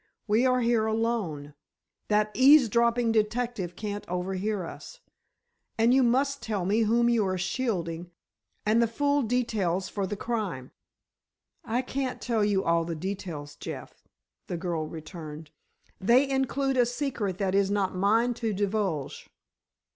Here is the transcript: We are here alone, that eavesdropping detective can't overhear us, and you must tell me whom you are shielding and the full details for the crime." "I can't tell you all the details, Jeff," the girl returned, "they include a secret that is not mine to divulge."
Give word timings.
We 0.25 0.47
are 0.47 0.61
here 0.61 0.87
alone, 0.87 1.53
that 2.07 2.31
eavesdropping 2.33 3.11
detective 3.11 3.75
can't 3.75 4.03
overhear 4.09 4.63
us, 4.65 4.99
and 5.77 5.93
you 5.93 6.01
must 6.01 6.41
tell 6.41 6.65
me 6.65 6.79
whom 6.79 7.07
you 7.07 7.23
are 7.27 7.37
shielding 7.37 8.09
and 8.65 8.81
the 8.81 8.87
full 8.87 9.21
details 9.21 9.89
for 9.89 10.07
the 10.07 10.17
crime." 10.17 10.71
"I 11.63 11.83
can't 11.83 12.19
tell 12.19 12.43
you 12.43 12.63
all 12.63 12.83
the 12.83 12.95
details, 12.95 13.55
Jeff," 13.55 14.03
the 14.47 14.57
girl 14.57 14.87
returned, 14.87 15.51
"they 15.99 16.27
include 16.27 16.77
a 16.77 16.87
secret 16.87 17.37
that 17.37 17.53
is 17.53 17.69
not 17.69 17.93
mine 17.95 18.33
to 18.33 18.53
divulge." 18.53 19.29